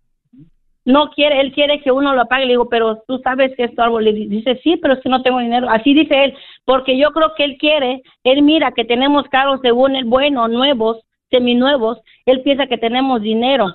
[0.88, 2.45] no quiere, él quiere que uno lo pague.
[2.45, 4.06] Le digo, pero tú sabes que esto árbol.
[4.06, 5.69] Le dice, sí, pero es que no tengo dinero.
[5.69, 9.97] Así dice él, porque yo creo que él quiere, él mira que tenemos carros según
[9.97, 12.00] el bueno, nuevos, seminuevos.
[12.26, 13.67] Él piensa que tenemos dinero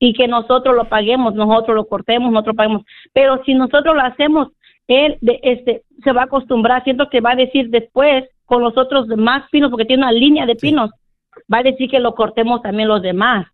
[0.00, 2.82] y que nosotros lo paguemos, nosotros lo cortemos, nosotros paguemos.
[3.12, 4.48] Pero si nosotros lo hacemos,
[4.88, 6.82] él de, este, se va a acostumbrar.
[6.82, 10.46] Siento que va a decir después con los otros demás pinos, porque tiene una línea
[10.46, 10.90] de pinos,
[11.52, 13.46] va a decir que lo cortemos también los demás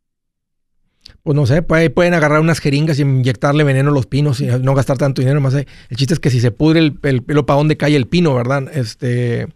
[1.24, 4.74] pues no sé, pueden agarrar unas jeringas y inyectarle veneno a los pinos y no
[4.74, 5.40] gastar tanto dinero.
[5.40, 8.34] Más el chiste es que si se pudre el, pelo, ¿para dónde cae el pino,
[8.34, 8.64] verdad?
[8.74, 9.48] Este,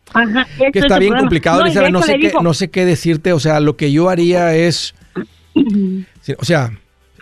[0.73, 3.35] que está bien complicado, no, no sé, qué, no sé qué decirte.
[3.35, 4.95] O sea, lo que yo haría es,
[6.39, 6.73] o sea,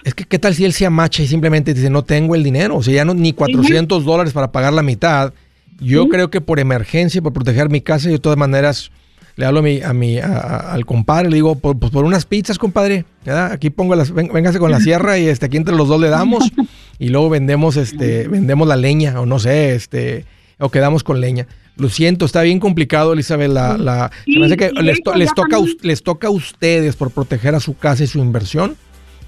[0.04, 2.76] es que qué tal si él se amacha y simplemente dice, no tengo el dinero,
[2.76, 5.34] o sea, ya no ni 400 dólares para pagar la mitad.
[5.80, 8.92] Yo creo que por emergencia, por proteger mi casa, yo de todas maneras
[9.36, 12.58] le hablo a mi, a mi, al compadre, le digo, por, pues por unas pizzas,
[12.58, 16.08] compadre, aquí pongo las, véngase con la sierra y este, aquí entre los dos le
[16.08, 16.50] damos
[16.98, 20.24] y luego vendemos, este, vendemos la leña o no sé, este,
[20.58, 21.46] o quedamos con leña.
[21.76, 23.50] Lo siento, está bien complicado, Elizabeth.
[23.50, 25.02] La, la, que les,
[25.34, 28.76] toca, les toca a ustedes por proteger a su casa y su inversión,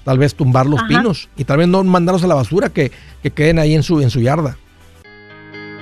[0.03, 2.91] tal vez tumbar los pinos y tal vez no mandarlos a la basura, que,
[3.21, 4.57] que queden ahí en su, en su yarda.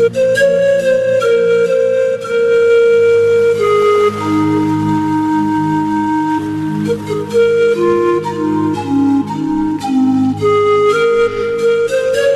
[0.00, 0.06] La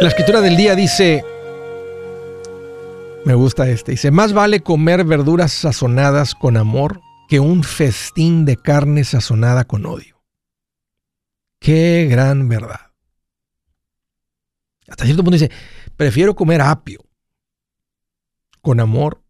[0.09, 1.25] escritura del día dice,
[3.25, 7.01] me gusta este, dice, más vale comer verduras sazonadas con amor
[7.31, 10.23] que un festín de carne sazonada con odio.
[11.61, 12.91] Qué gran verdad.
[14.87, 15.51] Hasta cierto punto dice,
[15.97, 17.04] prefiero comer apio
[18.65, 19.23] con amor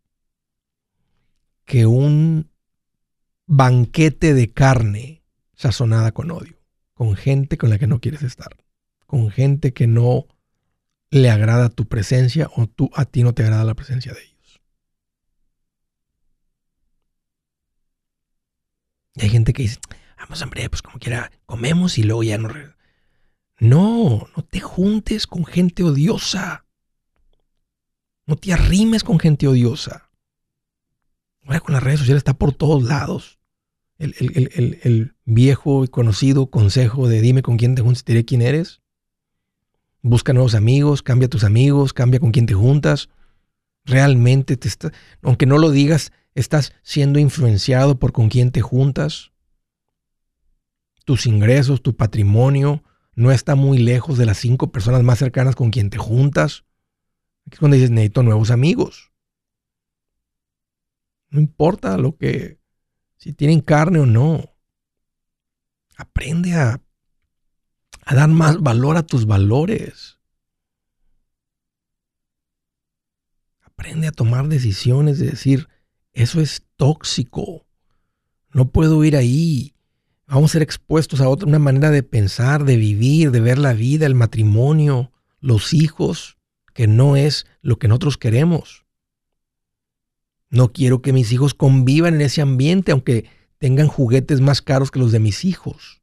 [1.64, 2.50] que un
[3.46, 6.56] banquete de carne sazonada con odio,
[6.94, 8.56] con gente con la que no quieres estar,
[9.06, 10.26] con gente que no
[11.10, 14.62] le agrada tu presencia o tú, a ti no te agrada la presencia de ellos.
[19.16, 19.80] Y hay gente que dice,
[20.16, 22.50] vamos hombre, pues como quiera, comemos y luego ya no...
[23.58, 26.63] No, no te juntes con gente odiosa.
[28.26, 30.10] No te arrimes con gente odiosa.
[31.44, 33.38] Ahora con las redes sociales está por todos lados.
[33.98, 38.42] El, viejo y conocido consejo de dime con quién te juntas y te diré quién
[38.42, 38.80] eres.
[40.02, 43.08] Busca nuevos amigos, cambia tus amigos, cambia con quién te juntas.
[43.84, 44.58] Realmente
[45.22, 49.32] aunque no lo digas, estás siendo influenciado por con quién te juntas.
[51.04, 52.82] Tus ingresos, tu patrimonio
[53.14, 56.64] no está muy lejos de las cinco personas más cercanas con quien te juntas.
[57.46, 59.12] Aquí es cuando dices, necesito nuevos amigos.
[61.30, 62.58] No importa lo que,
[63.16, 64.54] si tienen carne o no.
[65.96, 66.80] Aprende a
[68.04, 70.18] a dar más valor a tus valores.
[73.62, 75.68] Aprende a tomar decisiones de decir,
[76.12, 77.66] Eso es tóxico.
[78.52, 79.74] No puedo ir ahí.
[80.26, 83.72] Vamos a ser expuestos a otra, una manera de pensar, de vivir, de ver la
[83.72, 86.38] vida, el matrimonio, los hijos,
[86.74, 88.84] que no es lo que nosotros queremos.
[90.50, 93.24] No quiero que mis hijos convivan en ese ambiente, aunque
[93.58, 96.02] tengan juguetes más caros que los de mis hijos.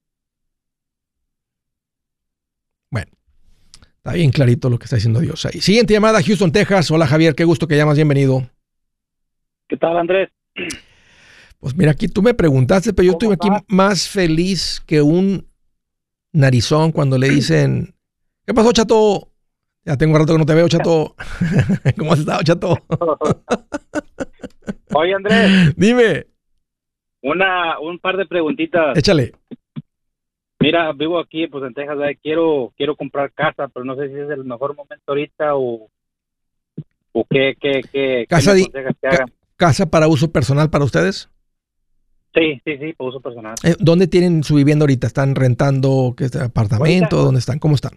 [2.90, 3.12] Bueno,
[3.98, 5.62] está bien clarito lo que está diciendo Dios ahí.
[5.62, 6.90] Siguiente llamada, Houston, Texas.
[6.90, 8.50] Hola Javier, qué gusto que llamas, bienvenido.
[9.68, 10.30] ¿Qué tal, Andrés?
[11.60, 15.48] Pues mira, aquí tú me preguntaste, pero yo estoy aquí más feliz que un
[16.34, 17.94] narizón cuando le dicen,
[18.46, 19.31] ¿qué pasó, chato?
[19.84, 21.16] Ya tengo un rato que no te veo, chato.
[21.98, 22.78] ¿Cómo has estado, chato?
[24.94, 25.76] Oye, Andrés.
[25.76, 26.28] Dime.
[27.24, 28.98] Una, un par de preguntitas.
[28.98, 29.34] Échale.
[30.60, 34.30] Mira, vivo aquí, pues en Texas, quiero, quiero comprar casa, pero no sé si es
[34.30, 35.90] el mejor momento ahorita o,
[37.14, 38.54] o qué, qué, qué, casa,
[39.56, 41.32] casa para uso personal para ustedes.
[42.36, 43.56] Sí, sí, sí, para uso personal.
[43.64, 45.08] Eh, ¿Dónde tienen su vivienda ahorita?
[45.08, 47.24] ¿Están rentando qué apartamento?
[47.24, 47.58] ¿Dónde están?
[47.58, 47.94] ¿Cómo están?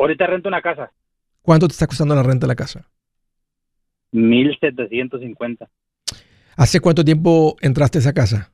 [0.00, 0.90] Ahorita rento una casa.
[1.42, 2.88] ¿Cuánto te está costando la renta de la casa?
[4.12, 5.68] 1750.
[6.56, 8.50] ¿Hace cuánto tiempo entraste a esa casa?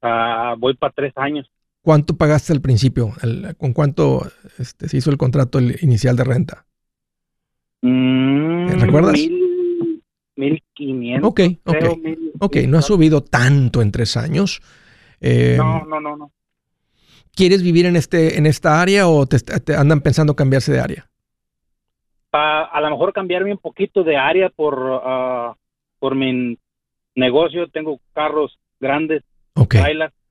[0.00, 1.50] Ah, voy para tres años.
[1.82, 3.12] ¿Cuánto pagaste al principio?
[3.58, 4.22] ¿Con cuánto
[4.58, 6.64] este, se hizo el contrato inicial de renta?
[7.82, 9.14] Mm, ¿Recuerdas?
[10.36, 11.28] Mil, quinientos.
[11.28, 11.76] Ok, ok.
[12.38, 14.62] ok, no ha subido tanto en tres años.
[15.20, 16.32] Eh, no, no, no, no.
[17.34, 19.38] ¿Quieres vivir en, este, en esta área o te,
[19.74, 21.06] andan pensando cambiarse de área?
[22.32, 25.54] a lo mejor cambiarme un poquito de área por, uh,
[25.98, 26.56] por mi
[27.16, 27.66] negocio.
[27.68, 29.24] Tengo carros grandes,
[29.54, 29.74] Ok.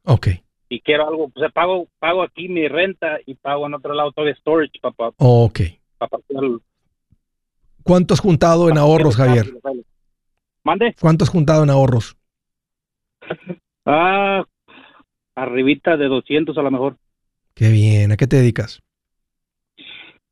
[0.05, 0.27] Ok.
[0.69, 4.11] Y quiero algo, o sea, pago, pago aquí mi renta y pago en otro lado
[4.11, 5.11] todo el storage, papá.
[5.17, 5.61] Ok.
[7.83, 9.47] ¿Cuánto has juntado en ahorros, Javier?
[10.63, 10.95] ¿Mande?
[10.99, 12.15] ¿Cuánto has juntado en ahorros?
[13.85, 14.43] Ah,
[15.41, 16.97] arribita de 200 a lo mejor.
[17.53, 18.11] Qué bien.
[18.11, 18.81] ¿A qué te dedicas?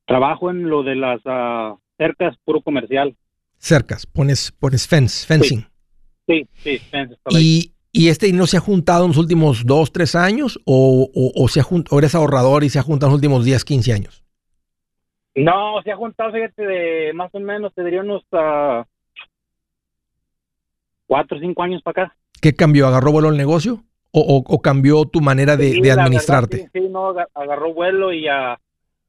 [0.05, 3.15] Trabajo en lo de las uh, cercas, puro comercial.
[3.57, 5.65] Cercas, pones, pones fence, fencing.
[6.27, 6.79] Sí, sí,
[7.31, 10.59] ¿Y, ¿Y este no se ha juntado en los últimos dos, tres años?
[10.65, 13.65] ¿O, o, se ha o eres ahorrador y se ha juntado en los últimos 10,
[13.65, 14.23] 15 años?
[15.35, 18.83] No, se ha juntado, fíjate, de más o menos, te diría unos uh,
[21.07, 22.17] cuatro o cinco años para acá.
[22.41, 22.87] ¿Qué cambió?
[22.87, 23.83] ¿Agarró vuelo el negocio?
[24.19, 26.69] ¿O, cambió tu manera de, administrarte?
[26.73, 28.59] sí, no, agarró vuelo y ya,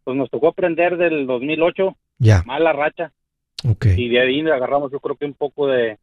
[0.04, 1.96] pues nos tocó aprender del 2008.
[2.18, 2.42] Ya.
[2.46, 3.12] Mala racha.
[3.68, 3.86] Ok.
[3.96, 5.98] Y de ahí agarramos yo creo que un poco de...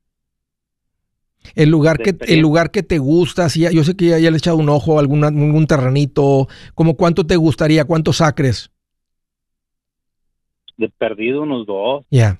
[1.54, 4.38] El lugar, que, el lugar que te gusta, si yo sé que ya, le he
[4.38, 8.72] echado un ojo a algún terrenito, como cuánto te gustaría, cuántos acres.
[10.78, 12.04] De perdido unos dos.
[12.10, 12.40] Ya.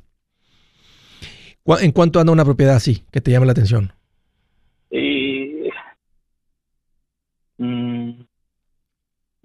[1.66, 3.94] ¿En cuánto anda una propiedad así que te llame la atención?
[4.92, 5.70] Y,
[7.58, 8.22] mm,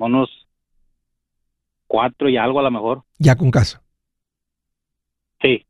[0.07, 0.46] unos
[1.86, 3.03] cuatro y algo a lo mejor.
[3.18, 3.82] Ya con casa.
[5.40, 5.66] Sí.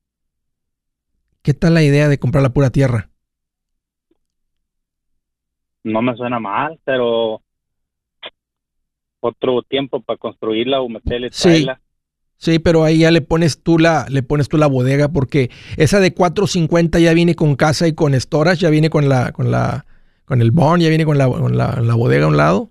[1.43, 3.09] ¿Qué tal la idea de comprar la pura tierra?
[5.83, 7.43] No me suena mal, pero
[9.21, 11.67] otro tiempo para construirla o meterle sí.
[12.37, 16.01] Sí, pero ahí ya le pones tú la, le pones tú la bodega porque esa
[16.01, 19.85] de 450 ya viene con casa y con storage, ya viene con la, con la,
[20.25, 22.71] con el barn, ya viene con la, con la, bodega a un lado.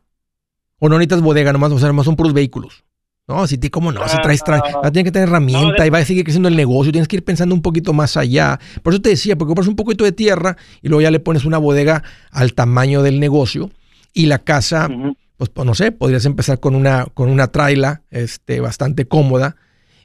[0.79, 2.83] O no necesitas bodega nomás, o sea, nomás son puros vehículos.
[3.29, 4.07] No, si te, ¿cómo no?
[4.07, 6.55] Si traes, traes, va a tener que tener herramienta y va a seguir creciendo el
[6.55, 8.59] negocio, tienes que ir pensando un poquito más allá.
[8.81, 11.45] Por eso te decía, porque compras un poquito de tierra y luego ya le pones
[11.45, 13.69] una bodega al tamaño del negocio
[14.13, 14.89] y la casa,
[15.37, 19.57] pues, pues, no sé, podrías empezar con una, con una traila este, bastante cómoda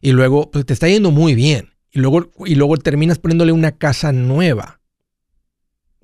[0.02, 1.70] y luego pues, te está yendo muy bien.
[1.92, 4.80] Y luego, y luego terminas poniéndole una casa nueva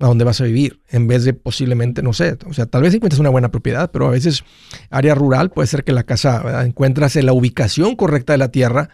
[0.01, 2.93] a donde vas a vivir, en vez de posiblemente, no sé, o sea, tal vez
[2.93, 4.43] encuentres una buena propiedad, pero a veces
[4.89, 8.89] área rural puede ser que la casa, encuentras la ubicación correcta de la tierra,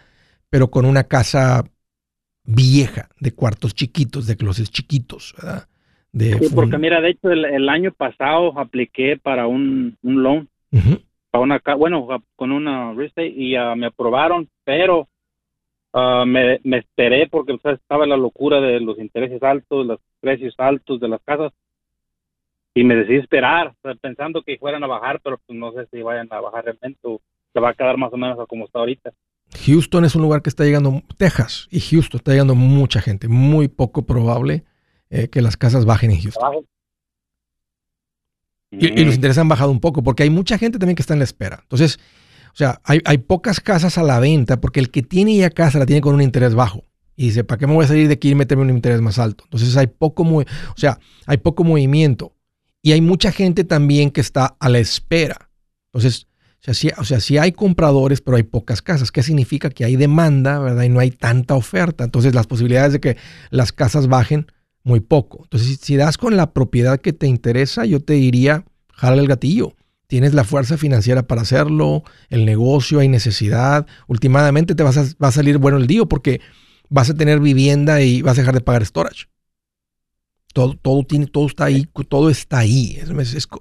[0.50, 1.64] pero con una casa
[2.44, 5.68] vieja, de cuartos chiquitos, de closets chiquitos, ¿verdad?
[6.12, 10.48] De sí, porque mira, de hecho el, año pasado apliqué para un, un loan,
[11.30, 12.06] para una bueno,
[12.36, 15.08] con una real estate y uh, me aprobaron, pero
[15.98, 21.00] uh, me, me, esperé porque estaba la locura de los intereses altos, los precios altos
[21.00, 21.52] de las casas
[22.74, 26.28] y me decidí esperar, pensando que fueran a bajar, pero pues no sé si vayan
[26.30, 27.20] a bajar realmente o
[27.52, 29.10] se va a quedar más o menos a como está ahorita.
[29.66, 33.66] Houston es un lugar que está llegando, Texas y Houston está llegando mucha gente, muy
[33.66, 34.64] poco probable
[35.10, 36.66] eh, que las casas bajen en Houston.
[38.70, 41.20] Y, los intereses han bajado un poco porque hay mucha gente también que está en
[41.20, 41.60] la espera.
[41.62, 41.98] Entonces,
[42.52, 45.78] o sea, hay, hay, pocas casas a la venta porque el que tiene ya casa
[45.78, 46.84] la tiene con un interés bajo
[47.16, 49.18] Y dice, ¿para qué me voy a salir de aquí y meterme un interés más
[49.18, 49.44] alto?
[49.44, 50.44] Entonces hay poco, o
[50.76, 52.34] sea, hay poco movimiento.
[52.82, 55.50] Y hay mucha gente también que está a la espera.
[55.86, 56.28] Entonces,
[56.96, 59.10] o sea, sí, hay compradores, pero hay pocas casas.
[59.10, 59.70] ¿Qué significa?
[59.70, 60.82] Que hay demanda, ¿verdad?
[60.82, 62.04] Y no hay tanta oferta.
[62.04, 63.16] Entonces, las posibilidades de que
[63.50, 64.46] las casas bajen,
[64.82, 65.40] muy poco.
[65.44, 69.74] Entonces, si, das con la propiedad que te interesa, yo te diría, jala el gatillo.
[70.08, 73.86] Tienes la fuerza financiera para hacerlo, el negocio, hay necesidad.
[74.06, 76.40] Últimamente te vas a, va a salir bueno el día porque
[76.88, 79.26] vas a tener vivienda y vas a dejar de pagar storage.
[80.54, 82.98] Todo, todo, tiene, todo está ahí, todo está ahí.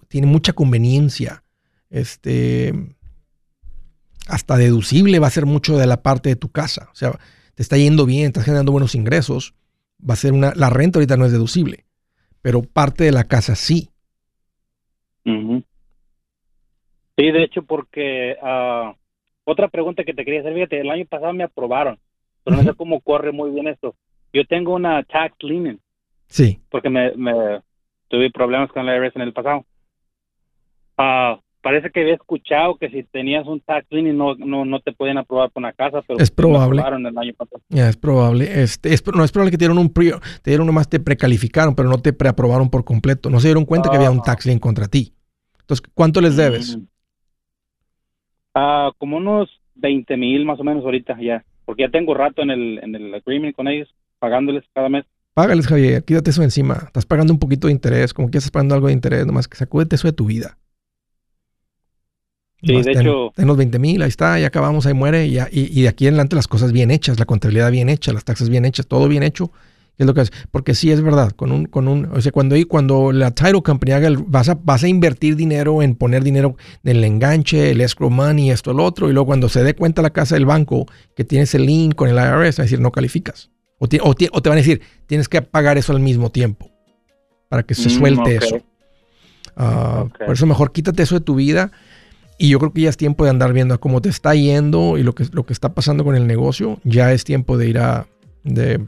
[0.07, 1.43] tiene mucha conveniencia.
[1.89, 2.73] Este,
[4.27, 6.87] hasta deducible va a ser mucho de la parte de tu casa.
[6.93, 7.19] O sea,
[7.55, 9.53] te está yendo bien, estás generando buenos ingresos.
[9.99, 10.53] Va a ser una.
[10.55, 11.85] La renta ahorita no es deducible,
[12.41, 13.89] pero parte de la casa sí.
[17.17, 18.95] Sí, de hecho, porque ah,
[19.43, 21.99] otra pregunta que te quería hacer, fíjate, el año pasado me aprobaron
[22.47, 23.93] pero no sé cómo corre muy bien esto.
[24.31, 25.79] Yo tengo una tax lien.
[26.27, 26.59] Sí.
[26.69, 27.11] Porque me,
[28.07, 29.65] tuve problemas con la IRS en el pasado.
[30.97, 34.93] Ah, parece que había escuchado que si tenías un tax lien no, no, no te
[34.93, 36.81] pueden aprobar por una casa, pero es probable.
[36.81, 37.61] el año pasado.
[37.67, 38.63] Ya, es probable.
[38.63, 41.75] Este, es, no es probable que te dieron un pre, te dieron nomás te precalificaron,
[41.75, 43.29] pero no te preaprobaron por completo.
[43.29, 45.13] No se dieron cuenta que había un tax lien contra ti.
[45.59, 46.79] Entonces, ¿cuánto les debes?
[48.59, 52.49] Ah, como unos 20 mil más o menos ahorita ya porque ya tengo rato en
[52.49, 55.03] el, en el agreement con ellos, pagándoles cada mes.
[55.33, 56.83] Págales, Javier, quítate eso encima.
[56.87, 59.57] Estás pagando un poquito de interés, como que estás pagando algo de interés, nomás que
[59.57, 60.57] sacúdete eso de tu vida.
[62.63, 63.33] Sí, de hecho.
[63.35, 65.27] Ten los 20 mil, ahí está, ya acabamos, ahí muere.
[65.27, 68.23] Y, y, de aquí en adelante las cosas bien hechas, la contabilidad bien hecha, las
[68.23, 69.51] taxas bien hechas, todo bien hecho.
[69.97, 70.31] Es lo que es.
[70.51, 73.93] Porque sí es verdad, con un, con un, o sea, cuando, cuando la title company
[73.93, 78.09] haga vas a, vas a invertir dinero en poner dinero en el enganche, el escrow
[78.09, 80.85] money, esto, el otro, y luego cuando se dé cuenta la casa del banco
[81.15, 83.49] que tienes el link con el IRS, va a decir no calificas.
[83.79, 86.71] O te, o, te, van a decir, tienes que pagar eso al mismo tiempo
[87.49, 88.59] para que se mm, suelte eso.
[89.55, 91.71] Ah, por eso mejor quítate eso de tu vida.
[92.39, 95.03] Y yo creo que ya es tiempo de andar viendo cómo te está yendo y
[95.03, 96.79] lo que, lo que está pasando con el negocio.
[96.83, 98.07] Ya es tiempo de ir a,
[98.43, 98.79] de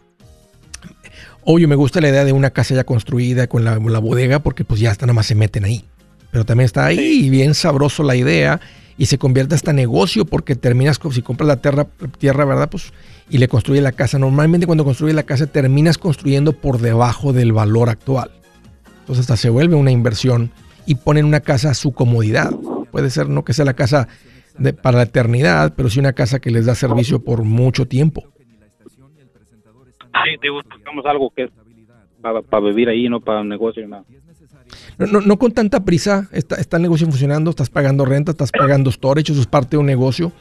[1.52, 4.80] Oye, me gusta la idea de una casa ya construida con la, bodega porque pues
[4.80, 5.84] ya hasta nada más se meten ahí.
[6.30, 8.62] Pero también está ahí bien sabroso la idea
[9.00, 11.88] y se convierte hasta negocio porque terminas, si compras la tierra,
[12.20, 12.70] tierra, ¿verdad?
[12.70, 12.94] Pues
[13.32, 14.20] y le construye la casa.
[14.20, 18.30] Normalmente cuando construye la casa terminas construyendo por debajo del valor actual.
[19.00, 20.52] Entonces hasta se vuelve una inversión
[20.86, 22.52] y ponen una casa a su comodidad.
[22.92, 24.08] Puede ser no que sea la casa
[24.84, 28.26] para la eternidad, pero sí una casa que les da servicio por mucho tiempo.
[30.24, 31.52] Sí, buscamos algo que es
[32.22, 34.04] para, vivir ahí, no para un negocio nada.
[34.98, 38.92] No, no, con tanta prisa está, está, el negocio funcionando, estás pagando renta, estás pagando
[38.92, 40.32] storage, eso es parte de un negocio.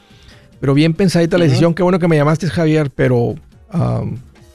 [0.59, 3.35] Pero bien pensadita la decisión, qué bueno que me llamaste Javier, pero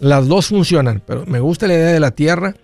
[0.01, 1.03] las dos funcionan.
[1.07, 2.55] Pero me gusta la idea de la tierra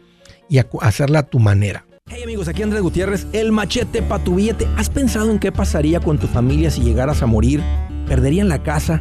[0.48, 1.84] y hacerla a tu manera.
[2.12, 4.66] Hey amigos, aquí Andrés Gutiérrez, el machete para tu billete.
[4.76, 7.62] ¿Has pensado en qué pasaría con tu familia si llegaras a morir?
[8.08, 9.00] ¿Perderían la casa?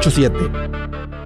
[0.00, 1.19] 887